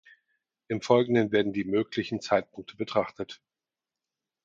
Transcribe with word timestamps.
Im 0.67 0.81
Folgenden 0.81 1.31
werden 1.31 1.53
die 1.53 1.63
möglichen 1.63 2.21
Zeitpunkte 2.21 2.75
betrachtet. 2.75 3.39